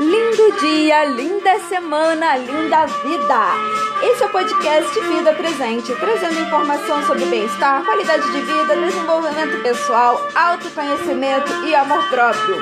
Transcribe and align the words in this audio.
Lindo 0.00 0.58
dia, 0.60 1.04
linda 1.04 1.60
semana, 1.68 2.36
linda 2.36 2.84
vida! 2.84 3.52
Esse 4.02 4.24
é 4.24 4.26
o 4.26 4.28
podcast 4.28 5.00
Vida 5.00 5.32
Presente, 5.34 5.94
trazendo 5.94 6.40
informação 6.40 7.06
sobre 7.06 7.24
bem-estar, 7.26 7.84
qualidade 7.84 8.24
de 8.32 8.40
vida, 8.40 8.74
desenvolvimento 8.74 9.62
pessoal, 9.62 10.20
autoconhecimento 10.34 11.48
e 11.64 11.76
amor 11.76 12.02
próprio. 12.08 12.56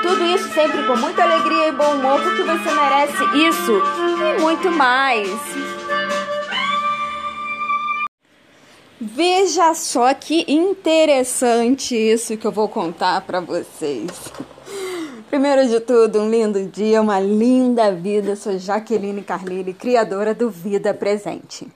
Tudo 0.00 0.24
isso 0.26 0.48
sempre 0.54 0.86
com 0.86 0.96
muita 0.96 1.24
alegria 1.24 1.68
e 1.68 1.72
bom 1.72 1.92
humor, 1.92 2.20
porque 2.22 2.44
você 2.44 2.70
merece 2.72 3.24
isso 3.48 3.82
e 4.36 4.40
muito 4.40 4.70
mais. 4.70 5.28
Veja 9.00 9.74
só 9.74 10.14
que 10.14 10.44
interessante 10.46 11.96
isso 11.96 12.36
que 12.36 12.46
eu 12.46 12.52
vou 12.52 12.68
contar 12.68 13.22
para 13.22 13.40
vocês. 13.40 14.10
Primeiro 15.28 15.66
de 15.66 15.80
tudo, 15.80 16.20
um 16.20 16.30
lindo 16.30 16.62
dia, 16.66 17.02
uma 17.02 17.18
linda 17.18 17.90
vida. 17.90 18.30
Eu 18.30 18.36
sou 18.36 18.56
Jaqueline 18.56 19.22
Carlile, 19.22 19.74
criadora 19.74 20.32
do 20.32 20.48
Vida 20.48 20.94
Presente. 20.94 21.66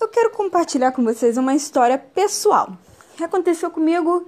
Eu 0.00 0.06
quero 0.06 0.30
compartilhar 0.30 0.92
com 0.92 1.02
vocês 1.02 1.36
uma 1.36 1.56
história 1.56 1.98
pessoal 1.98 2.72
que 3.16 3.24
aconteceu 3.24 3.68
comigo 3.68 4.24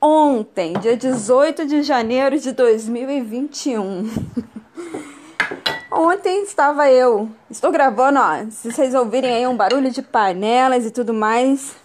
ontem, 0.00 0.72
dia 0.72 0.96
18 0.96 1.66
de 1.66 1.84
janeiro 1.84 2.36
de 2.38 2.50
2021. 2.50 4.10
Ontem 5.94 6.42
estava 6.42 6.90
eu, 6.90 7.28
estou 7.50 7.70
gravando, 7.70 8.18
ó, 8.18 8.50
se 8.50 8.72
vocês 8.72 8.94
ouvirem 8.94 9.34
aí 9.34 9.46
um 9.46 9.56
barulho 9.56 9.90
de 9.90 10.00
panelas 10.00 10.86
e 10.86 10.90
tudo 10.90 11.12
mais, 11.12 11.76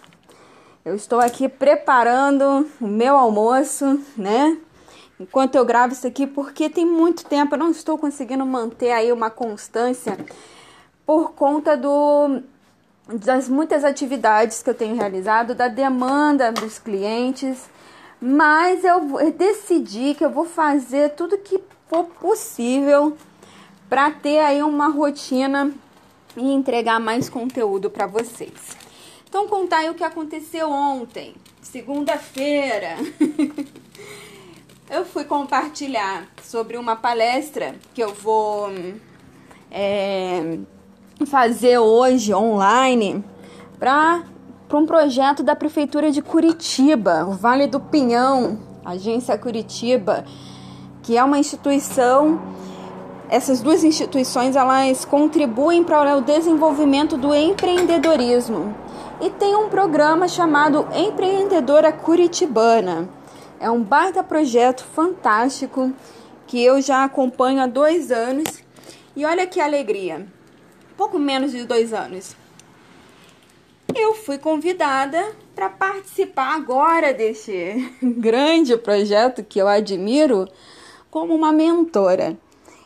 eu 0.82 0.94
estou 0.94 1.20
aqui 1.20 1.46
preparando 1.46 2.66
o 2.80 2.86
meu 2.86 3.16
almoço, 3.16 4.00
né? 4.16 4.56
Enquanto 5.20 5.56
eu 5.56 5.64
gravo 5.64 5.92
isso 5.92 6.06
aqui, 6.06 6.26
porque 6.26 6.70
tem 6.70 6.86
muito 6.86 7.24
tempo 7.24 7.54
eu 7.54 7.58
não 7.58 7.70
estou 7.70 7.98
conseguindo 7.98 8.46
manter 8.46 8.92
aí 8.92 9.10
uma 9.10 9.30
constância 9.30 10.16
por 11.04 11.32
conta 11.32 11.76
do 11.76 12.42
das 13.08 13.48
muitas 13.48 13.84
atividades 13.84 14.62
que 14.62 14.68
eu 14.68 14.74
tenho 14.74 14.94
realizado, 14.94 15.54
da 15.54 15.66
demanda 15.66 16.52
dos 16.52 16.78
clientes, 16.78 17.68
mas 18.20 18.84
eu 18.84 19.00
decidi 19.32 20.14
que 20.14 20.22
eu 20.22 20.30
vou 20.30 20.44
fazer 20.44 21.10
tudo 21.10 21.38
que 21.38 21.58
for 21.88 22.04
possível 22.04 23.16
para 23.88 24.10
ter 24.10 24.40
aí 24.40 24.62
uma 24.62 24.88
rotina 24.88 25.72
e 26.36 26.52
entregar 26.52 27.00
mais 27.00 27.30
conteúdo 27.30 27.88
para 27.88 28.06
vocês. 28.06 28.76
Então, 29.26 29.48
contar 29.48 29.78
aí 29.78 29.90
o 29.90 29.94
que 29.94 30.04
aconteceu 30.04 30.70
ontem, 30.70 31.34
segunda-feira. 31.62 32.96
eu 34.90 35.04
fui 35.04 35.24
compartilhar 35.24 36.24
sobre 36.42 36.76
uma 36.76 36.96
palestra 36.96 37.74
que 37.92 38.02
eu 38.02 38.14
vou 38.14 38.70
é, 39.70 40.58
fazer 41.26 41.78
hoje 41.78 42.32
online 42.32 43.22
para 43.78 44.22
um 44.72 44.86
projeto 44.86 45.42
da 45.42 45.54
Prefeitura 45.54 46.10
de 46.10 46.22
Curitiba, 46.22 47.26
o 47.26 47.32
Vale 47.32 47.66
do 47.66 47.78
Pinhão, 47.78 48.58
Agência 48.84 49.36
Curitiba, 49.36 50.24
que 51.02 51.16
é 51.16 51.24
uma 51.24 51.38
instituição 51.38 52.40
essas 53.30 53.60
duas 53.60 53.84
instituições 53.84 54.56
elas 54.56 55.04
contribuem 55.04 55.84
para 55.84 56.16
o 56.16 56.22
desenvolvimento 56.22 57.14
do 57.18 57.34
empreendedorismo 57.34 58.74
e 59.20 59.28
tem 59.28 59.54
um 59.54 59.68
programa 59.68 60.26
chamado 60.26 60.86
Empreendedora 60.94 61.92
Curitibana. 61.92 63.17
É 63.60 63.68
um 63.68 63.82
baita 63.82 64.22
projeto 64.22 64.84
fantástico 64.84 65.92
que 66.46 66.62
eu 66.62 66.80
já 66.80 67.02
acompanho 67.02 67.60
há 67.60 67.66
dois 67.66 68.12
anos 68.12 68.62
e 69.16 69.24
olha 69.24 69.46
que 69.46 69.60
alegria, 69.60 70.26
pouco 70.96 71.18
menos 71.18 71.50
de 71.50 71.64
dois 71.64 71.92
anos. 71.92 72.36
Eu 73.94 74.14
fui 74.14 74.38
convidada 74.38 75.34
para 75.56 75.68
participar 75.68 76.54
agora 76.54 77.12
deste 77.12 77.92
grande 78.00 78.76
projeto 78.76 79.42
que 79.42 79.58
eu 79.58 79.66
admiro 79.66 80.48
como 81.10 81.34
uma 81.34 81.50
mentora. 81.50 82.38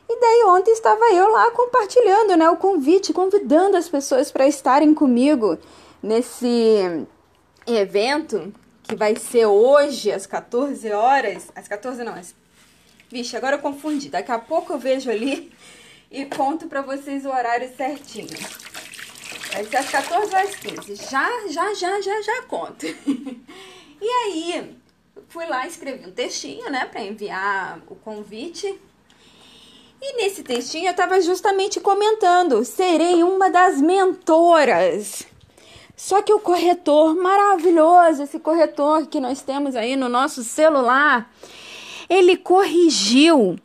E 0.09 0.21
daí 0.21 0.45
ontem 0.47 0.73
estava 0.73 1.05
eu 1.13 1.29
lá 1.29 1.51
compartilhando, 1.51 2.35
né, 2.37 2.49
o 2.49 2.57
convite, 2.57 3.13
convidando 3.13 3.77
as 3.77 3.91
pessoas 3.91 4.33
para 4.33 4.47
estarem 4.47 4.95
comigo 4.95 5.59
nesse 6.03 7.07
evento 7.67 8.53
que 8.93 8.97
vai 8.97 9.17
ser 9.17 9.47
hoje 9.47 10.13
às 10.13 10.27
14 10.27 10.93
horas, 10.93 11.51
às 11.57 11.67
14 11.67 12.05
não, 12.05 12.15
às... 12.15 12.35
Vixe, 13.11 13.35
agora 13.35 13.57
eu 13.57 13.61
confundi. 13.61 14.11
Daqui 14.11 14.31
a 14.31 14.39
pouco 14.39 14.75
eu 14.75 14.79
vejo 14.79 15.11
ali 15.11 15.51
e 16.11 16.27
conto 16.27 16.67
para 16.67 16.83
vocês 16.83 17.25
o 17.25 17.31
horário 17.31 17.75
certinho. 17.75 18.29
Vai 19.51 19.65
ser 19.65 19.79
às 19.79 19.89
14 19.89 20.35
horas 20.35 20.57
15. 20.57 20.95
Já, 21.11 21.27
já, 21.49 21.73
já, 21.73 22.01
já, 22.03 22.21
já 22.21 22.43
conto. 22.43 22.85
e 23.99 24.09
aí, 24.25 24.77
fui 25.29 25.47
lá, 25.47 25.67
escrevi 25.67 26.07
um 26.07 26.13
textinho, 26.13 26.71
né, 26.71 26.85
para 26.85 27.03
enviar 27.03 27.81
o 27.89 27.95
convite 27.95 28.79
e 30.03 30.17
nesse 30.17 30.43
textinho 30.43 30.89
eu 30.89 30.91
estava 30.91 31.19
justamente 31.23 31.81
comentando: 31.81 32.63
serei 32.63 33.23
uma 33.23 33.49
das 33.49 33.81
mentoras. 33.81 35.32
Só 35.97 36.23
que 36.23 36.33
o 36.33 36.41
corretor 36.41 37.15
maravilhoso, 37.15 38.23
esse 38.23 38.39
corretor 38.39 39.07
que 39.07 39.21
nós 39.21 39.43
temos 39.43 39.77
aí 39.77 39.95
no 39.97 40.09
nosso 40.09 40.43
celular, 40.43 41.31
ele 42.09 42.37
corrigiu 42.37 43.57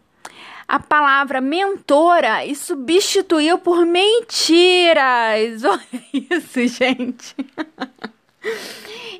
a 0.67 0.79
palavra 0.79 1.39
mentora 1.39 2.45
e 2.45 2.53
substituiu 2.53 3.57
por 3.57 3.85
mentiras. 3.85 5.63
Olha 5.65 5.81
isso, 6.13 6.67
gente. 6.67 7.35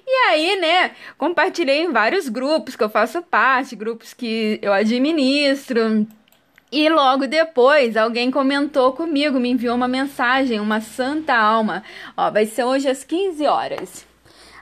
E 0.06 0.12
aí, 0.30 0.60
né, 0.60 0.92
compartilhei 1.18 1.84
em 1.84 1.92
vários 1.92 2.28
grupos 2.30 2.76
que 2.76 2.84
eu 2.84 2.90
faço 2.90 3.22
parte, 3.22 3.76
grupos 3.76 4.14
que 4.14 4.60
eu 4.62 4.74
administro. 4.74 6.08
E 6.70 6.90
logo 6.90 7.28
depois, 7.28 7.96
alguém 7.96 8.30
comentou 8.30 8.92
comigo, 8.92 9.40
me 9.40 9.52
enviou 9.52 9.74
uma 9.74 9.88
mensagem, 9.88 10.60
uma 10.60 10.82
santa 10.82 11.34
alma. 11.34 11.82
Ó, 12.16 12.30
vai 12.30 12.46
ser 12.46 12.66
hoje 12.66 12.90
às 12.90 13.06
15 13.06 13.46
horas. 13.46 14.06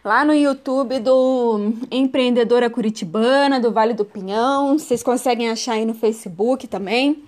Lá 0.03 0.23
no 0.23 0.35
YouTube 0.35 0.99
do 0.99 1.73
Empreendedora 1.89 2.69
Curitibana, 2.69 3.59
do 3.59 3.71
Vale 3.71 3.95
do 3.95 4.05
Pinhão. 4.05 4.77
Vocês 4.77 5.01
conseguem 5.01 5.49
achar 5.49 5.73
aí 5.73 5.85
no 5.85 5.95
Facebook 5.95 6.67
também. 6.67 7.23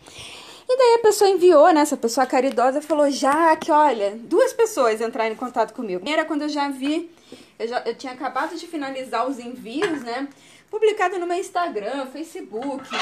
E 0.70 0.78
daí 0.78 1.00
a 1.00 1.02
pessoa 1.02 1.28
enviou, 1.28 1.74
né? 1.74 1.82
Essa 1.82 1.98
pessoa 1.98 2.28
caridosa 2.28 2.80
falou: 2.80 3.10
já 3.10 3.56
que, 3.56 3.72
olha, 3.72 4.16
duas 4.26 4.54
pessoas 4.54 5.02
entraram 5.02 5.32
em 5.32 5.38
contato 5.38 5.74
comigo. 5.74 6.08
Era 6.08 6.24
quando 6.24 6.44
eu 6.44 6.50
já 6.50 6.70
vi, 6.70 7.10
eu, 7.58 7.68
já, 7.68 7.82
eu 7.84 7.96
tinha 7.96 8.14
acabado 8.14 8.56
de 8.56 8.68
finalizar 8.68 9.28
os 9.28 9.40
envios, 9.40 10.04
né? 10.04 10.28
Publicado 10.70 11.18
no 11.18 11.26
meu 11.26 11.40
Instagram, 11.40 12.06
Facebook. 12.08 12.84
Né? 12.92 13.00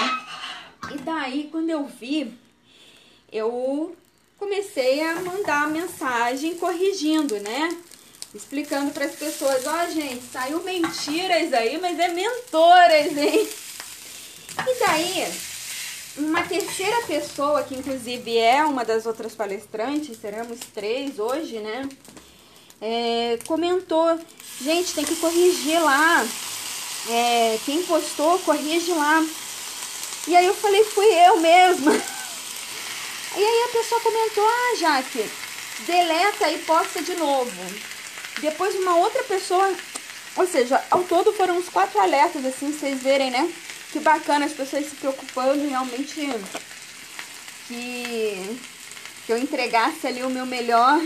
E 0.93 0.97
daí, 0.99 1.49
quando 1.51 1.69
eu 1.69 1.85
vi, 1.85 2.33
eu 3.31 3.95
comecei 4.37 5.01
a 5.01 5.15
mandar 5.21 5.67
mensagem 5.69 6.55
corrigindo, 6.55 7.39
né? 7.39 7.77
Explicando 8.33 8.91
para 8.91 9.05
as 9.05 9.15
pessoas: 9.15 9.65
ó, 9.65 9.83
oh, 9.83 9.91
gente, 9.91 10.23
saiu 10.31 10.61
mentiras 10.63 11.53
aí, 11.53 11.77
mas 11.79 11.97
é 11.99 12.09
mentoras, 12.09 13.17
hein? 13.17 13.47
E 14.67 14.79
daí, 14.79 15.33
uma 16.17 16.43
terceira 16.43 17.01
pessoa, 17.07 17.63
que 17.63 17.75
inclusive 17.75 18.37
é 18.37 18.63
uma 18.63 18.85
das 18.85 19.05
outras 19.05 19.35
palestrantes, 19.35 20.17
seremos 20.17 20.59
três 20.73 21.19
hoje, 21.19 21.59
né? 21.59 21.89
É, 22.81 23.39
comentou: 23.47 24.19
gente, 24.61 24.93
tem 24.93 25.05
que 25.05 25.15
corrigir 25.15 25.81
lá. 25.81 26.25
É, 27.09 27.59
quem 27.65 27.83
postou, 27.83 28.39
corrige 28.39 28.91
lá. 28.91 29.25
E 30.27 30.35
aí 30.35 30.45
eu 30.45 30.55
falei, 30.55 30.83
fui 30.83 31.05
eu 31.05 31.39
mesma. 31.39 31.91
E 33.37 33.43
aí 33.43 33.63
a 33.63 33.77
pessoa 33.77 33.99
comentou, 33.99 34.47
ah, 34.47 34.75
Jaque, 34.77 35.29
deleta 35.85 36.49
e 36.51 36.57
posta 36.59 37.01
de 37.01 37.15
novo. 37.15 37.51
Depois 38.39 38.73
uma 38.75 38.95
outra 38.95 39.23
pessoa, 39.23 39.75
ou 40.37 40.47
seja, 40.47 40.81
ao 40.89 41.03
todo 41.03 41.33
foram 41.33 41.57
uns 41.57 41.67
quatro 41.67 41.99
alertas, 41.99 42.45
assim, 42.45 42.71
vocês 42.71 43.03
verem, 43.03 43.31
né? 43.31 43.51
Que 43.91 43.99
bacana 43.99 44.45
as 44.45 44.53
pessoas 44.53 44.85
se 44.85 44.95
preocupando 44.95 45.67
realmente 45.67 46.29
que, 47.67 48.57
que 49.25 49.33
eu 49.33 49.37
entregasse 49.37 50.07
ali 50.07 50.23
o 50.23 50.29
meu 50.29 50.45
melhor 50.45 51.01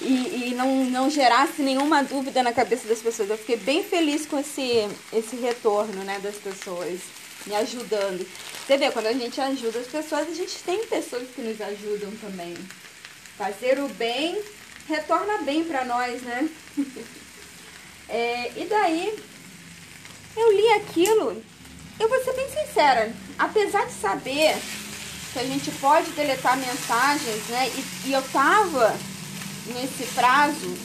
e, 0.00 0.50
e 0.50 0.54
não, 0.56 0.84
não 0.84 1.10
gerasse 1.10 1.60
nenhuma 1.60 2.04
dúvida 2.04 2.40
na 2.40 2.52
cabeça 2.52 2.86
das 2.86 3.00
pessoas. 3.00 3.30
Eu 3.30 3.38
fiquei 3.38 3.56
bem 3.56 3.82
feliz 3.82 4.26
com 4.26 4.38
esse, 4.38 4.88
esse 5.12 5.34
retorno, 5.34 6.04
né, 6.04 6.20
das 6.20 6.36
pessoas 6.36 7.00
me 7.46 7.54
ajudando. 7.56 8.26
Você 8.66 8.76
vê, 8.76 8.90
quando 8.90 9.06
a 9.06 9.12
gente 9.12 9.40
ajuda 9.40 9.78
as 9.80 9.86
pessoas, 9.86 10.28
a 10.28 10.34
gente 10.34 10.58
tem 10.64 10.86
pessoas 10.86 11.28
que 11.34 11.42
nos 11.42 11.60
ajudam 11.60 12.10
também. 12.20 12.54
Fazer 13.36 13.80
o 13.80 13.88
bem 13.88 14.40
retorna 14.88 15.38
bem 15.42 15.64
para 15.64 15.84
nós, 15.84 16.22
né? 16.22 16.48
é, 18.08 18.52
e 18.56 18.66
daí, 18.66 19.18
eu 20.36 20.52
li 20.52 20.68
aquilo, 20.72 21.42
eu 21.98 22.08
vou 22.08 22.24
ser 22.24 22.32
bem 22.34 22.48
sincera, 22.48 23.12
apesar 23.38 23.86
de 23.86 23.92
saber 23.92 24.56
que 25.32 25.38
a 25.38 25.44
gente 25.44 25.70
pode 25.72 26.10
deletar 26.10 26.56
mensagens, 26.56 27.46
né? 27.48 27.70
E, 27.74 28.08
e 28.08 28.12
eu 28.12 28.22
tava 28.30 28.96
nesse 29.66 30.04
prazo 30.14 30.76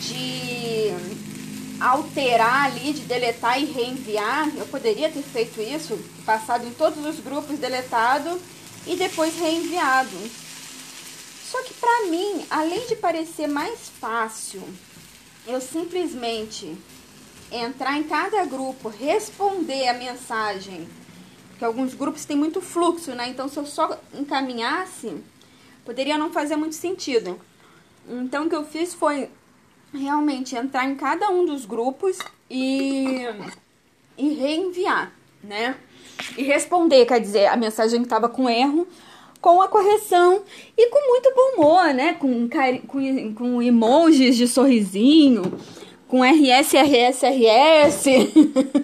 de 0.00 0.92
alterar 1.80 2.66
ali, 2.66 2.92
de 2.92 3.02
deletar 3.02 3.60
e 3.60 3.66
reenviar. 3.66 4.48
Eu 4.56 4.66
poderia 4.66 5.10
ter 5.10 5.22
feito 5.22 5.60
isso, 5.60 5.98
passado 6.24 6.66
em 6.66 6.72
todos 6.72 7.04
os 7.04 7.20
grupos, 7.20 7.58
deletado 7.58 8.40
e 8.86 8.96
depois 8.96 9.38
reenviado. 9.38 10.16
Só 11.50 11.62
que 11.62 11.74
para 11.74 12.06
mim, 12.06 12.44
além 12.50 12.86
de 12.86 12.96
parecer 12.96 13.46
mais 13.46 13.88
fácil, 14.00 14.62
eu 15.46 15.60
simplesmente 15.60 16.76
entrar 17.50 17.96
em 17.96 18.02
cada 18.02 18.44
grupo, 18.44 18.88
responder 18.88 19.88
a 19.88 19.94
mensagem, 19.94 20.88
que 21.58 21.64
alguns 21.64 21.94
grupos 21.94 22.24
têm 22.24 22.36
muito 22.36 22.60
fluxo, 22.60 23.12
né? 23.12 23.28
Então 23.28 23.48
se 23.48 23.56
eu 23.56 23.64
só 23.64 23.98
encaminhasse, 24.12 25.16
poderia 25.84 26.18
não 26.18 26.32
fazer 26.32 26.56
muito 26.56 26.74
sentido. 26.74 27.40
Então 28.08 28.46
o 28.46 28.48
que 28.48 28.56
eu 28.56 28.64
fiz 28.64 28.92
foi 28.92 29.30
realmente 29.96 30.54
entrar 30.54 30.88
em 30.88 30.94
cada 30.94 31.28
um 31.30 31.44
dos 31.44 31.64
grupos 31.64 32.18
e, 32.50 33.26
e 34.16 34.34
reenviar, 34.34 35.12
né? 35.42 35.76
E 36.36 36.42
responder, 36.42 37.04
quer 37.06 37.20
dizer, 37.20 37.46
a 37.46 37.56
mensagem 37.56 38.00
que 38.00 38.06
estava 38.06 38.28
com 38.28 38.48
erro, 38.48 38.86
com 39.40 39.60
a 39.60 39.68
correção 39.68 40.42
e 40.76 40.88
com 40.88 41.08
muito 41.08 41.32
bom 41.34 41.62
humor, 41.62 41.94
né? 41.94 42.14
Com, 42.14 42.48
com, 42.86 43.34
com 43.34 43.62
emojis 43.62 44.36
de 44.36 44.48
sorrisinho, 44.48 45.58
com 46.08 46.22
RS, 46.22 46.72
RS, 46.74 47.22
RS, 47.22 48.04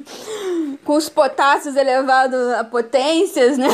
com 0.84 0.94
os 0.94 1.08
potássios 1.08 1.76
elevados 1.76 2.52
a 2.54 2.64
potências, 2.64 3.56
né? 3.56 3.68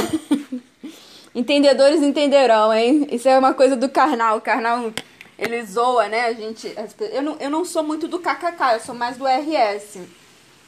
Entendedores 1.35 2.03
entenderão, 2.03 2.73
hein? 2.73 3.07
Isso 3.13 3.29
é 3.29 3.39
uma 3.39 3.55
coisa 3.55 3.77
do 3.77 3.89
carnal. 3.89 4.39
O 4.39 4.41
carnal 4.41 4.93
ele 5.39 5.65
zoa, 5.65 6.09
né? 6.09 6.27
A 6.27 6.33
gente. 6.33 6.75
Eu 7.13 7.23
não, 7.23 7.37
eu 7.37 7.49
não 7.49 7.65
sou 7.65 7.85
muito 7.85 8.09
do 8.09 8.19
kkk, 8.19 8.75
eu 8.75 8.81
sou 8.81 8.95
mais 8.95 9.17
do 9.17 9.25
RS. 9.25 10.01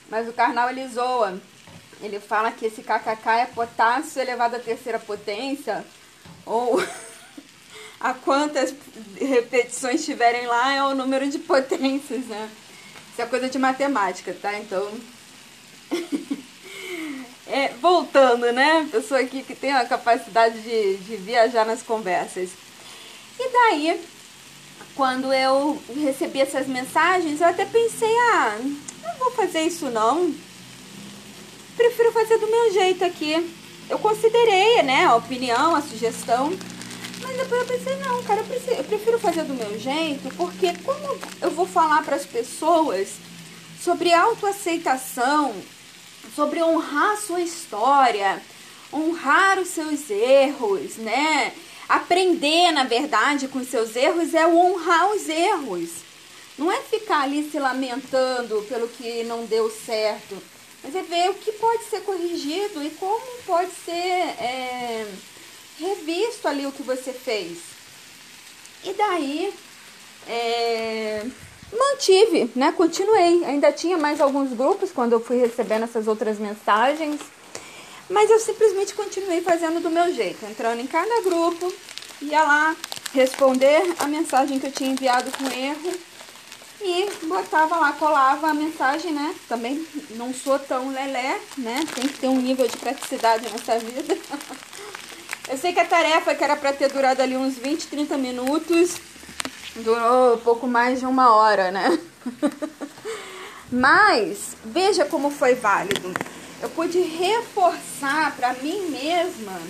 Mas 0.08 0.28
o 0.28 0.32
carnal 0.32 0.70
ele 0.70 0.86
zoa. 0.86 1.40
Ele 2.00 2.20
fala 2.20 2.52
que 2.52 2.66
esse 2.66 2.82
kkk 2.82 3.28
é 3.28 3.46
potássio 3.46 4.22
elevado 4.22 4.56
à 4.56 4.58
terceira 4.60 4.98
potência. 4.98 5.84
Ou 6.46 6.80
a 7.98 8.14
quantas 8.14 8.72
repetições 9.18 10.04
tiverem 10.04 10.46
lá 10.46 10.72
é 10.72 10.82
o 10.84 10.94
número 10.94 11.28
de 11.28 11.40
potências, 11.40 12.26
né? 12.26 12.48
Isso 13.12 13.20
é 13.20 13.26
coisa 13.26 13.50
de 13.50 13.58
matemática, 13.58 14.34
tá? 14.40 14.56
Então. 14.56 14.88
é, 17.48 17.70
voltando, 17.80 18.52
né? 18.52 18.88
Pessoa 18.92 19.18
aqui 19.18 19.42
que 19.42 19.56
tem 19.56 19.72
a 19.72 19.84
capacidade 19.84 20.62
de, 20.62 20.96
de 20.98 21.16
viajar 21.16 21.66
nas 21.66 21.82
conversas. 21.82 22.50
E 23.36 23.48
daí 23.52 24.00
quando 25.00 25.32
eu 25.32 25.82
recebi 25.96 26.42
essas 26.42 26.66
mensagens, 26.66 27.40
eu 27.40 27.46
até 27.46 27.64
pensei, 27.64 28.14
ah, 28.34 28.58
não 29.02 29.14
vou 29.18 29.30
fazer 29.30 29.62
isso 29.62 29.86
não. 29.86 30.30
Prefiro 31.74 32.12
fazer 32.12 32.36
do 32.36 32.46
meu 32.46 32.70
jeito 32.70 33.02
aqui. 33.02 33.50
Eu 33.88 33.98
considerei, 33.98 34.82
né, 34.82 35.06
a 35.06 35.16
opinião, 35.16 35.74
a 35.74 35.80
sugestão. 35.80 36.52
Mas 37.22 37.34
depois 37.34 37.62
eu 37.62 37.78
pensei, 37.78 37.96
não, 37.96 38.22
cara, 38.24 38.40
eu, 38.42 38.84
prefiro, 38.84 39.18
fazer 39.18 39.44
do 39.44 39.54
meu 39.54 39.78
jeito, 39.80 40.28
porque 40.36 40.74
como 40.84 41.18
eu 41.40 41.50
vou 41.50 41.66
falar 41.66 42.02
para 42.02 42.16
as 42.16 42.26
pessoas 42.26 43.08
sobre 43.82 44.12
autoaceitação, 44.12 45.54
sobre 46.36 46.62
honrar 46.62 47.12
a 47.12 47.16
sua 47.16 47.40
história, 47.40 48.42
honrar 48.92 49.58
os 49.58 49.68
seus 49.68 50.10
erros, 50.10 50.96
né? 50.98 51.54
Aprender, 51.90 52.70
na 52.70 52.84
verdade, 52.84 53.48
com 53.48 53.64
seus 53.64 53.96
erros 53.96 54.32
é 54.32 54.46
honrar 54.46 55.10
os 55.10 55.28
erros. 55.28 55.90
Não 56.56 56.70
é 56.70 56.80
ficar 56.82 57.22
ali 57.22 57.50
se 57.50 57.58
lamentando 57.58 58.64
pelo 58.68 58.86
que 58.86 59.24
não 59.24 59.44
deu 59.44 59.68
certo, 59.68 60.40
mas 60.84 60.94
é 60.94 61.02
ver 61.02 61.30
o 61.30 61.34
que 61.34 61.50
pode 61.50 61.82
ser 61.86 62.02
corrigido 62.02 62.80
e 62.80 62.90
como 62.90 63.20
pode 63.44 63.72
ser 63.84 63.90
é, 63.92 65.04
revisto 65.80 66.46
ali 66.46 66.64
o 66.64 66.70
que 66.70 66.84
você 66.84 67.12
fez. 67.12 67.58
E 68.84 68.92
daí 68.92 69.52
é, 70.28 71.26
mantive, 71.76 72.52
né? 72.54 72.70
Continuei. 72.70 73.44
Ainda 73.46 73.72
tinha 73.72 73.98
mais 73.98 74.20
alguns 74.20 74.52
grupos 74.52 74.92
quando 74.92 75.14
eu 75.14 75.20
fui 75.20 75.38
recebendo 75.38 75.82
essas 75.82 76.06
outras 76.06 76.38
mensagens. 76.38 77.20
Mas 78.10 78.28
eu 78.28 78.40
simplesmente 78.40 78.92
continuei 78.92 79.40
fazendo 79.40 79.80
do 79.80 79.88
meu 79.88 80.12
jeito, 80.12 80.44
entrando 80.44 80.80
em 80.80 80.86
cada 80.86 81.22
grupo, 81.22 81.72
ia 82.20 82.42
lá 82.42 82.76
responder 83.14 83.94
a 84.00 84.08
mensagem 84.08 84.58
que 84.58 84.66
eu 84.66 84.72
tinha 84.72 84.90
enviado 84.90 85.30
com 85.30 85.46
erro 85.46 85.92
e 86.82 87.08
botava 87.26 87.76
lá, 87.76 87.92
colava 87.92 88.48
a 88.48 88.54
mensagem, 88.54 89.12
né? 89.12 89.32
Também 89.48 89.86
não 90.16 90.34
sou 90.34 90.58
tão 90.58 90.90
lelé, 90.90 91.38
né? 91.56 91.84
Tem 91.94 92.08
que 92.08 92.18
ter 92.18 92.26
um 92.26 92.40
nível 92.40 92.66
de 92.66 92.76
praticidade 92.76 93.48
nessa 93.48 93.78
vida. 93.78 94.18
Eu 95.48 95.58
sei 95.58 95.72
que 95.72 95.80
a 95.80 95.84
tarefa 95.84 96.34
que 96.34 96.44
era 96.44 96.56
para 96.56 96.72
ter 96.72 96.92
durado 96.92 97.22
ali 97.22 97.36
uns 97.36 97.56
20, 97.56 97.88
30 97.88 98.16
minutos, 98.16 98.96
durou 99.76 100.38
pouco 100.38 100.66
mais 100.66 101.00
de 101.00 101.06
uma 101.06 101.34
hora, 101.34 101.70
né? 101.72 101.98
Mas 103.70 104.56
veja 104.64 105.04
como 105.04 105.30
foi 105.30 105.54
válido 105.54 106.12
eu 106.62 106.68
pude 106.70 107.00
reforçar 107.00 108.36
para 108.36 108.52
mim 108.54 108.88
mesma 108.90 109.60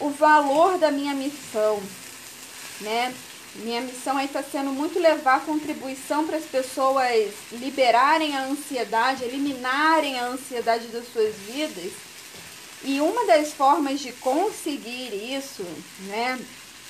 o 0.00 0.08
valor 0.10 0.78
da 0.78 0.90
minha 0.90 1.14
missão, 1.14 1.82
né? 2.80 3.14
Minha 3.56 3.82
missão 3.82 4.16
aí 4.16 4.24
está 4.24 4.42
sendo 4.42 4.70
muito 4.70 4.98
levar 4.98 5.44
contribuição 5.44 6.26
para 6.26 6.38
as 6.38 6.44
pessoas 6.44 7.34
liberarem 7.52 8.34
a 8.34 8.44
ansiedade, 8.44 9.24
eliminarem 9.24 10.18
a 10.18 10.24
ansiedade 10.24 10.86
das 10.86 11.04
suas 11.12 11.34
vidas. 11.34 11.92
E 12.82 12.98
uma 13.00 13.26
das 13.26 13.52
formas 13.52 14.00
de 14.00 14.10
conseguir 14.12 15.36
isso, 15.36 15.62
né, 16.06 16.40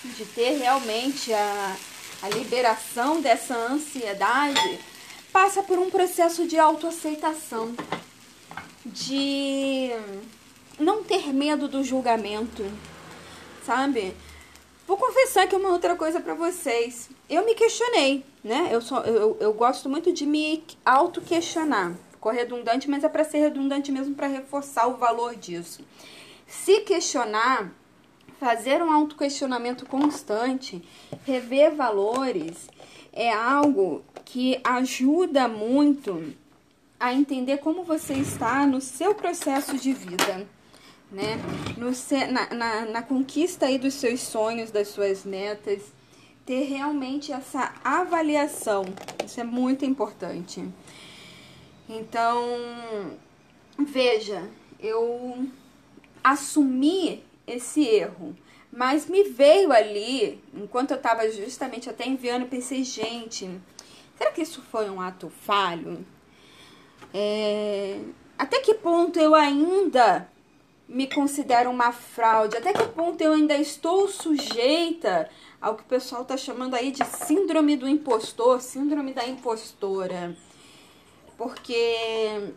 de 0.04 0.24
ter 0.24 0.56
realmente 0.56 1.32
a, 1.34 1.76
a 2.22 2.28
liberação 2.28 3.20
dessa 3.20 3.54
ansiedade, 3.54 4.78
passa 5.32 5.64
por 5.64 5.78
um 5.78 5.90
processo 5.90 6.46
de 6.46 6.58
autoaceitação 6.58 7.74
de 8.84 9.90
não 10.78 11.02
ter 11.02 11.32
medo 11.32 11.68
do 11.68 11.84
julgamento, 11.84 12.64
sabe? 13.64 14.14
Vou 14.86 14.96
confessar 14.96 15.46
que 15.46 15.56
uma 15.56 15.70
outra 15.70 15.94
coisa 15.96 16.20
para 16.20 16.34
vocês. 16.34 17.08
Eu 17.30 17.44
me 17.46 17.54
questionei, 17.54 18.24
né? 18.42 18.68
Eu, 18.70 18.80
sou, 18.80 18.98
eu, 19.04 19.36
eu 19.40 19.52
gosto 19.54 19.88
muito 19.88 20.12
de 20.12 20.26
me 20.26 20.62
auto-questionar. 20.84 21.94
Ficou 22.10 22.32
redundante, 22.32 22.90
mas 22.90 23.04
é 23.04 23.08
para 23.08 23.24
ser 23.24 23.38
redundante 23.38 23.92
mesmo 23.92 24.14
para 24.14 24.26
reforçar 24.26 24.86
o 24.88 24.96
valor 24.96 25.36
disso. 25.36 25.84
Se 26.46 26.80
questionar, 26.80 27.72
fazer 28.38 28.82
um 28.82 28.90
auto-questionamento 28.90 29.86
constante, 29.86 30.82
rever 31.24 31.74
valores, 31.74 32.68
é 33.12 33.32
algo 33.32 34.04
que 34.24 34.60
ajuda 34.64 35.46
muito 35.46 36.34
a 37.02 37.12
entender 37.12 37.58
como 37.58 37.82
você 37.82 38.14
está 38.14 38.64
no 38.64 38.80
seu 38.80 39.12
processo 39.12 39.76
de 39.76 39.92
vida, 39.92 40.46
né? 41.10 41.36
No, 41.76 41.90
na, 42.32 42.54
na, 42.54 42.86
na 42.86 43.02
conquista 43.02 43.66
aí 43.66 43.76
dos 43.76 43.94
seus 43.94 44.20
sonhos, 44.20 44.70
das 44.70 44.86
suas 44.86 45.24
metas, 45.24 45.82
ter 46.46 46.62
realmente 46.62 47.32
essa 47.32 47.74
avaliação, 47.82 48.84
isso 49.26 49.40
é 49.40 49.42
muito 49.42 49.84
importante. 49.84 50.64
Então, 51.88 52.40
veja, 53.76 54.48
eu 54.78 55.44
assumi 56.22 57.24
esse 57.48 57.84
erro, 57.84 58.36
mas 58.72 59.08
me 59.08 59.24
veio 59.24 59.72
ali, 59.72 60.40
enquanto 60.54 60.92
eu 60.92 60.98
estava 60.98 61.28
justamente 61.32 61.90
até 61.90 62.06
enviando, 62.06 62.46
pensei, 62.46 62.84
gente, 62.84 63.50
será 64.16 64.30
que 64.30 64.42
isso 64.42 64.62
foi 64.70 64.88
um 64.88 65.00
ato 65.00 65.28
falho? 65.28 66.06
É, 67.14 68.00
até 68.38 68.60
que 68.60 68.74
ponto 68.74 69.18
eu 69.18 69.34
ainda 69.34 70.28
me 70.88 71.06
considero 71.06 71.70
uma 71.70 71.92
fraude? 71.92 72.56
Até 72.56 72.72
que 72.72 72.86
ponto 72.88 73.20
eu 73.20 73.32
ainda 73.32 73.56
estou 73.56 74.08
sujeita 74.08 75.28
ao 75.60 75.76
que 75.76 75.82
o 75.82 75.86
pessoal 75.86 76.22
está 76.22 76.36
chamando 76.36 76.74
aí 76.74 76.90
de 76.90 77.04
síndrome 77.04 77.76
do 77.76 77.88
impostor, 77.88 78.60
síndrome 78.60 79.12
da 79.12 79.26
impostora? 79.26 80.36
Porque 81.36 82.52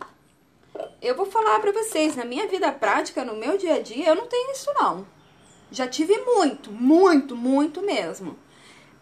eu 1.02 1.16
vou 1.16 1.26
falar 1.26 1.60
para 1.60 1.72
vocês, 1.72 2.16
na 2.16 2.26
minha 2.26 2.48
vida 2.48 2.72
prática, 2.72 3.24
no 3.24 3.36
meu 3.36 3.58
dia 3.58 3.76
a 3.76 3.82
dia, 3.82 4.10
eu 4.10 4.16
não 4.16 4.28
tenho 4.28 4.52
isso 4.52 4.72
não. 4.74 5.06
Já 5.72 5.88
tive 5.88 6.18
muito, 6.18 6.72
muito, 6.72 7.36
muito 7.36 7.82
mesmo. 7.82 8.38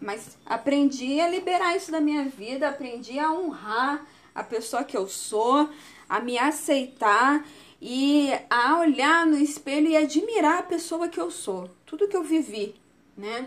Mas 0.00 0.36
aprendi 0.44 1.20
a 1.20 1.28
liberar 1.28 1.76
isso 1.76 1.90
da 1.90 2.00
minha 2.00 2.24
vida, 2.24 2.68
aprendi 2.68 3.18
a 3.18 3.32
honrar 3.32 4.04
a 4.34 4.42
pessoa 4.42 4.84
que 4.84 4.96
eu 4.96 5.08
sou, 5.08 5.68
a 6.08 6.20
me 6.20 6.36
aceitar 6.38 7.46
e 7.80 8.30
a 8.48 8.78
olhar 8.80 9.26
no 9.26 9.38
espelho 9.38 9.88
e 9.88 9.96
admirar 9.96 10.58
a 10.58 10.62
pessoa 10.62 11.08
que 11.08 11.20
eu 11.20 11.30
sou, 11.30 11.70
tudo 11.84 12.08
que 12.08 12.16
eu 12.16 12.22
vivi, 12.22 12.74
né? 13.16 13.46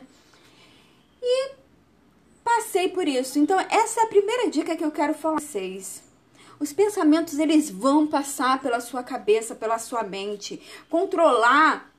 E 1.22 1.51
passei 2.44 2.88
por 2.88 3.08
isso. 3.08 3.39
Então, 3.39 3.60
essa 3.60 4.01
é 4.01 4.03
a 4.03 4.08
primeira 4.08 4.50
dica 4.50 4.75
que 4.75 4.84
eu 4.84 4.91
quero 4.91 5.13
falar 5.13 5.38
para 5.38 5.46
vocês. 5.46 6.03
Os 6.60 6.74
pensamentos 6.74 7.38
eles 7.38 7.70
vão 7.70 8.08
passar 8.08 8.62
pela 8.62 8.79
sua 8.79 9.03
cabeça, 9.03 9.53
pela 9.53 9.77
sua 9.77 10.03
mente. 10.03 10.62
Controlar, 10.89 11.91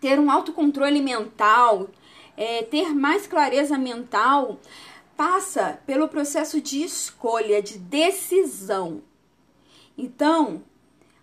ter 0.00 0.18
um 0.18 0.30
autocontrole 0.30 1.00
mental, 1.00 1.88
é, 2.36 2.62
ter 2.62 2.94
mais 2.94 3.26
clareza 3.26 3.76
mental, 3.78 4.58
passa 5.16 5.80
pelo 5.86 6.08
processo 6.08 6.60
de 6.60 6.82
escolha, 6.82 7.62
de 7.62 7.78
decisão. 7.78 9.02
Então, 9.96 10.62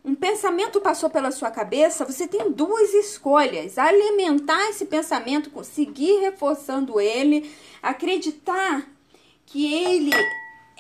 um 0.03 0.15
pensamento 0.15 0.79
passou 0.79 1.09
pela 1.09 1.31
sua 1.31 1.51
cabeça, 1.51 2.05
você 2.05 2.27
tem 2.27 2.51
duas 2.51 2.93
escolhas: 2.93 3.77
alimentar 3.77 4.69
esse 4.69 4.85
pensamento, 4.85 5.51
seguir 5.63 6.19
reforçando 6.21 6.99
ele, 6.99 7.53
acreditar 7.81 8.87
que 9.45 9.73
ele 9.73 10.11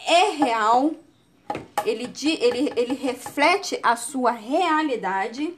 é 0.07 0.29
real, 0.31 0.93
ele, 1.85 2.09
ele, 2.39 2.73
ele 2.75 2.93
reflete 2.93 3.79
a 3.83 3.95
sua 3.95 4.31
realidade, 4.31 5.53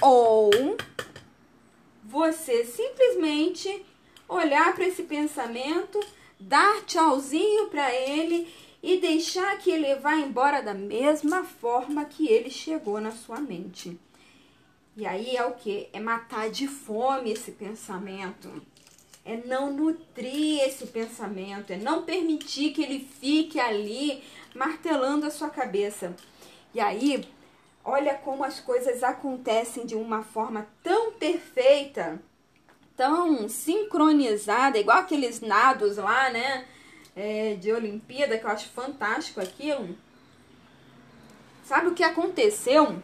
ou 0.00 0.50
você 2.02 2.64
simplesmente 2.64 3.84
olhar 4.28 4.74
para 4.74 4.86
esse 4.86 5.02
pensamento, 5.02 6.00
dar 6.40 6.84
tchauzinho 6.84 7.68
para 7.68 7.94
ele 7.94 8.52
e 8.82 8.98
deixar 8.98 9.58
que 9.58 9.70
ele 9.70 9.94
vá 9.96 10.16
embora 10.16 10.62
da 10.62 10.72
mesma 10.72 11.44
forma 11.44 12.04
que 12.06 12.26
ele 12.28 12.50
chegou 12.50 13.00
na 13.00 13.12
sua 13.12 13.38
mente. 13.38 13.98
E 14.96 15.06
aí 15.06 15.36
é 15.36 15.44
o 15.44 15.52
que? 15.52 15.88
É 15.92 16.00
matar 16.00 16.50
de 16.50 16.66
fome 16.66 17.32
esse 17.32 17.52
pensamento. 17.52 18.50
É 19.24 19.36
não 19.36 19.72
nutrir 19.72 20.62
esse 20.62 20.86
pensamento, 20.86 21.72
é 21.72 21.76
não 21.76 22.04
permitir 22.04 22.72
que 22.72 22.82
ele 22.82 23.06
fique 23.20 23.60
ali 23.60 24.22
martelando 24.54 25.26
a 25.26 25.30
sua 25.30 25.50
cabeça. 25.50 26.16
E 26.74 26.80
aí, 26.80 27.22
olha 27.84 28.14
como 28.14 28.42
as 28.42 28.60
coisas 28.60 29.02
acontecem 29.02 29.84
de 29.84 29.94
uma 29.94 30.22
forma 30.22 30.66
tão 30.82 31.12
perfeita, 31.12 32.20
tão 33.00 33.48
sincronizada, 33.48 34.78
igual 34.78 34.98
aqueles 34.98 35.40
nados 35.40 35.96
lá, 35.96 36.28
né? 36.28 36.66
é, 37.14 37.54
de 37.54 37.72
Olimpíada, 37.72 38.38
que 38.38 38.44
eu 38.44 38.50
acho 38.50 38.68
fantástico 38.68 39.40
aquilo. 39.40 39.96
Sabe 41.64 41.88
o 41.88 41.94
que 41.94 42.02
aconteceu? 42.02 43.00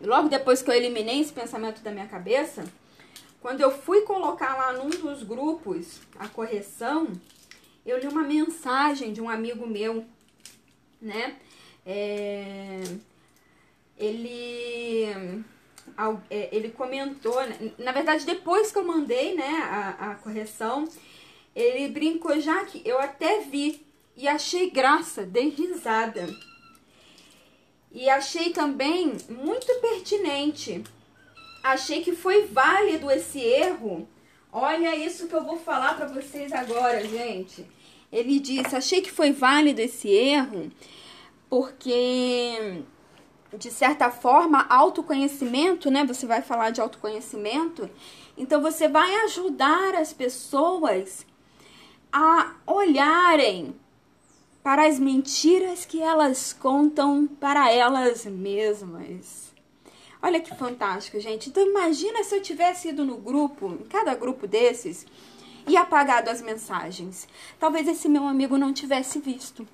Logo 0.00 0.28
depois 0.28 0.62
que 0.62 0.70
eu 0.70 0.74
eliminei 0.74 1.20
esse 1.20 1.32
pensamento 1.32 1.82
da 1.82 1.90
minha 1.90 2.06
cabeça, 2.06 2.64
quando 3.40 3.60
eu 3.60 3.70
fui 3.70 4.02
colocar 4.02 4.56
lá 4.56 4.72
num 4.72 4.90
dos 4.90 5.22
grupos 5.22 6.00
a 6.18 6.28
correção, 6.28 7.08
eu 7.84 7.98
li 7.98 8.06
uma 8.06 8.22
mensagem 8.22 9.12
de 9.12 9.20
um 9.20 9.28
amigo 9.28 9.66
meu, 9.66 10.04
né? 11.00 11.36
É, 11.84 12.82
ele 13.96 15.44
ele 16.30 16.70
comentou, 16.70 17.40
né? 17.46 17.72
na 17.78 17.92
verdade 17.92 18.24
depois 18.24 18.72
que 18.72 18.78
eu 18.78 18.84
mandei, 18.84 19.34
né, 19.34 19.48
a, 19.98 20.10
a 20.10 20.14
correção, 20.16 20.88
ele 21.54 21.88
brincou 21.88 22.40
já 22.40 22.64
que 22.64 22.82
eu 22.84 22.98
até 22.98 23.40
vi 23.40 23.84
e 24.16 24.28
achei 24.28 24.70
graça, 24.70 25.24
dei 25.24 25.48
risada. 25.48 26.28
E 27.92 28.08
achei 28.08 28.50
também 28.50 29.16
muito 29.28 29.66
pertinente. 29.80 30.84
Achei 31.62 32.02
que 32.02 32.14
foi 32.14 32.46
válido 32.46 33.10
esse 33.10 33.40
erro. 33.40 34.08
Olha 34.52 34.94
isso 34.94 35.26
que 35.26 35.34
eu 35.34 35.44
vou 35.44 35.58
falar 35.58 35.96
para 35.96 36.06
vocês 36.06 36.52
agora, 36.52 37.06
gente. 37.06 37.66
Ele 38.12 38.38
disse: 38.38 38.76
"Achei 38.76 39.00
que 39.00 39.10
foi 39.10 39.32
válido 39.32 39.80
esse 39.80 40.08
erro 40.08 40.70
porque 41.50 42.82
de 43.56 43.70
certa 43.70 44.10
forma, 44.10 44.66
autoconhecimento, 44.68 45.90
né? 45.90 46.04
Você 46.04 46.26
vai 46.26 46.42
falar 46.42 46.70
de 46.70 46.80
autoconhecimento, 46.80 47.90
então 48.36 48.60
você 48.60 48.88
vai 48.88 49.14
ajudar 49.24 49.94
as 49.94 50.12
pessoas 50.12 51.26
a 52.12 52.54
olharem 52.66 53.74
para 54.62 54.86
as 54.86 54.98
mentiras 54.98 55.84
que 55.84 56.00
elas 56.00 56.52
contam 56.52 57.26
para 57.26 57.72
elas 57.72 58.24
mesmas. 58.26 59.50
Olha 60.22 60.40
que 60.40 60.54
fantástico, 60.54 61.18
gente. 61.18 61.48
Então 61.48 61.66
imagina 61.66 62.22
se 62.22 62.36
eu 62.36 62.42
tivesse 62.42 62.88
ido 62.88 63.04
no 63.04 63.16
grupo, 63.16 63.78
em 63.80 63.84
cada 63.88 64.14
grupo 64.14 64.46
desses, 64.46 65.06
e 65.66 65.76
apagado 65.76 66.28
as 66.28 66.42
mensagens. 66.42 67.26
Talvez 67.58 67.88
esse 67.88 68.08
meu 68.08 68.26
amigo 68.26 68.58
não 68.58 68.72
tivesse 68.72 69.18
visto. 69.18 69.66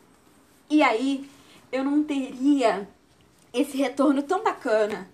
E 0.71 0.83
aí 0.83 1.29
eu 1.73 1.83
não 1.83 2.03
teria 2.03 2.89
esse 3.61 3.77
retorno 3.77 4.23
tão 4.23 4.43
bacana 4.43 5.09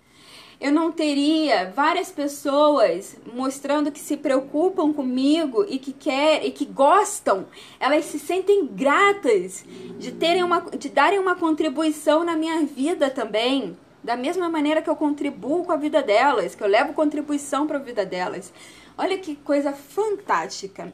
eu 0.63 0.71
não 0.71 0.93
teria 0.93 1.73
várias 1.75 2.13
pessoas 2.13 3.17
mostrando 3.35 3.91
que 3.91 3.99
se 3.99 4.17
preocupam 4.17 4.93
comigo 4.93 5.67
e 5.69 5.77
que 5.77 5.93
quer 5.93 6.47
e 6.47 6.53
que 6.53 6.65
gostam, 6.65 7.47
elas 7.81 8.05
se 8.05 8.19
sentem 8.21 8.65
gratas 8.65 9.65
de 9.99 10.13
terem 10.13 10.45
uma 10.45 10.61
de 10.61 10.89
darem 10.89 11.19
uma 11.19 11.35
contribuição 11.35 12.23
na 12.23 12.37
minha 12.37 12.65
vida 12.65 13.11
também, 13.11 13.77
da 14.05 14.17
mesma 14.17 14.49
maneira 14.49 14.81
que 14.81 14.89
eu 14.89 14.95
contribuo 14.95 15.65
com 15.65 15.73
a 15.73 15.77
vida 15.77 16.01
delas, 16.01 16.55
que 16.55 16.63
eu 16.63 16.69
levo 16.69 16.93
contribuição 16.93 17.67
para 17.67 17.79
a 17.79 17.83
vida 17.83 18.07
delas. 18.07 18.53
Olha 18.97 19.19
que 19.19 19.35
coisa 19.35 19.73
fantástica. 19.73 20.93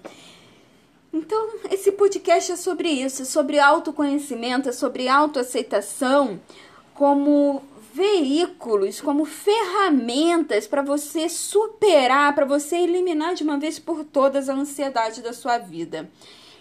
Então, 1.12 1.49
esse 1.71 1.93
podcast 1.93 2.52
é 2.52 2.57
sobre 2.57 2.88
isso, 2.88 3.23
é 3.23 3.25
sobre 3.26 3.59
autoconhecimento, 3.59 4.71
é 4.71 4.73
sobre 4.73 5.09
autoaceitação 5.09 6.40
como 6.99 7.62
veículos, 7.95 9.00
como 9.00 9.25
ferramentas 9.25 10.67
para 10.67 10.83
você 10.83 11.28
superar, 11.28 12.35
para 12.35 12.45
você 12.45 12.78
eliminar 12.78 13.37
de 13.37 13.45
uma 13.45 13.57
vez 13.57 13.78
por 13.78 14.05
todas 14.05 14.49
a 14.49 14.55
ansiedade 14.55 15.23
da 15.23 15.33
sua 15.33 15.59
vida. 15.59 16.11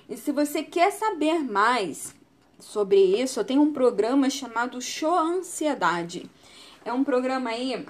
E 0.08 0.16
se 0.16 0.32
você 0.32 0.62
quer 0.62 0.92
saber 0.92 1.40
mais 1.40 2.14
sobre 2.60 3.00
isso, 3.00 3.40
eu 3.40 3.44
tenho 3.44 3.64
um 3.64 3.74
programa 3.74 4.30
chamado 4.30 4.80
Show 4.80 5.18
Ansiedade. 5.18 6.30
É 6.86 6.94
um 6.94 7.04
programa 7.04 7.50
aí 7.50 7.84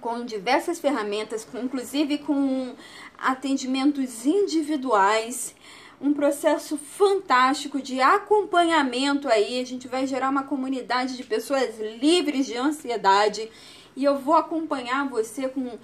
com 0.00 0.24
diversas 0.24 0.78
ferramentas, 0.78 1.44
inclusive 1.52 2.18
com 2.18 2.72
atendimentos 3.18 4.24
individuais 4.24 5.56
um 6.00 6.12
processo 6.14 6.76
fantástico 6.78 7.80
de 7.80 8.00
acompanhamento 8.00 9.28
aí. 9.28 9.60
A 9.60 9.66
gente 9.66 9.86
vai 9.86 10.06
gerar 10.06 10.30
uma 10.30 10.44
comunidade 10.44 11.16
de 11.16 11.24
pessoas 11.24 11.78
livres 11.78 12.46
de 12.46 12.56
ansiedade 12.56 13.50
e 13.94 14.04
eu 14.04 14.18
vou 14.18 14.34
acompanhar 14.34 15.08
você 15.08 15.48
com 15.48 15.78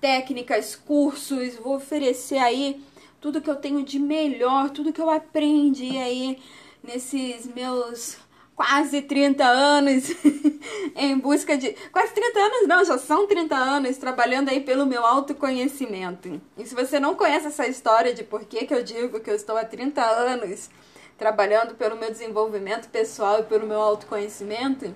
técnicas, 0.00 0.74
cursos, 0.74 1.56
vou 1.56 1.76
oferecer 1.76 2.38
aí 2.38 2.82
tudo 3.20 3.40
que 3.40 3.50
eu 3.50 3.56
tenho 3.56 3.84
de 3.84 3.98
melhor, 3.98 4.70
tudo 4.70 4.92
que 4.92 5.00
eu 5.00 5.10
aprendi 5.10 5.98
aí 5.98 6.38
nesses 6.82 7.46
meus 7.46 8.16
quase 8.60 9.00
30 9.00 9.42
anos 9.42 10.14
em 10.94 11.18
busca 11.18 11.56
de. 11.56 11.74
Quase 11.90 12.12
30 12.12 12.38
anos, 12.38 12.68
não, 12.68 12.84
já 12.84 12.98
são 12.98 13.26
30 13.26 13.56
anos 13.56 13.96
trabalhando 13.96 14.50
aí 14.50 14.60
pelo 14.60 14.84
meu 14.84 15.06
autoconhecimento. 15.06 16.38
E 16.58 16.66
se 16.66 16.74
você 16.74 17.00
não 17.00 17.14
conhece 17.14 17.46
essa 17.46 17.66
história 17.66 18.12
de 18.12 18.22
por 18.22 18.44
que, 18.44 18.66
que 18.66 18.74
eu 18.74 18.82
digo 18.82 19.18
que 19.20 19.30
eu 19.30 19.34
estou 19.34 19.56
há 19.56 19.64
30 19.64 20.02
anos 20.02 20.68
trabalhando 21.16 21.74
pelo 21.74 21.96
meu 21.96 22.10
desenvolvimento 22.10 22.90
pessoal 22.90 23.40
e 23.40 23.44
pelo 23.44 23.66
meu 23.66 23.80
autoconhecimento, 23.80 24.94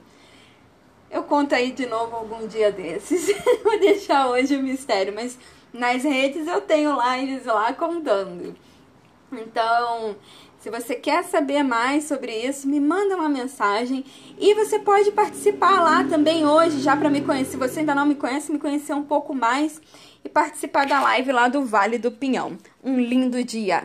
eu 1.10 1.22
conto 1.22 1.54
aí 1.54 1.72
de 1.72 1.86
novo 1.86 2.16
algum 2.16 2.46
dia 2.46 2.70
desses. 2.70 3.34
Vou 3.64 3.80
deixar 3.80 4.28
hoje 4.28 4.56
o 4.56 4.62
mistério, 4.62 5.14
mas 5.14 5.38
nas 5.72 6.04
redes 6.04 6.46
eu 6.46 6.60
tenho 6.60 6.98
lives 7.00 7.46
lá 7.46 7.72
contando. 7.72 8.54
Então, 9.32 10.16
se 10.64 10.70
você 10.70 10.94
quer 10.94 11.22
saber 11.24 11.62
mais 11.62 12.04
sobre 12.04 12.34
isso, 12.34 12.66
me 12.66 12.80
manda 12.80 13.14
uma 13.14 13.28
mensagem 13.28 14.02
e 14.40 14.54
você 14.54 14.78
pode 14.78 15.12
participar 15.12 15.82
lá 15.82 16.02
também 16.04 16.46
hoje, 16.46 16.80
já 16.80 16.96
para 16.96 17.10
me 17.10 17.20
conhecer. 17.20 17.50
Se 17.50 17.56
você 17.58 17.80
ainda 17.80 17.94
não 17.94 18.06
me 18.06 18.14
conhece, 18.14 18.50
me 18.50 18.58
conhecer 18.58 18.94
um 18.94 19.02
pouco 19.02 19.34
mais 19.34 19.78
e 20.24 20.28
participar 20.30 20.86
da 20.86 21.02
live 21.02 21.32
lá 21.32 21.48
do 21.48 21.66
Vale 21.66 21.98
do 21.98 22.10
Pinhão. 22.10 22.56
Um 22.82 22.98
lindo 22.98 23.44
dia! 23.44 23.82